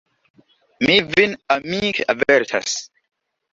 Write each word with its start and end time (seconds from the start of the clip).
Mi 0.85 0.95
vin 1.11 1.37
amike 1.57 2.09
avertas. 2.17 2.77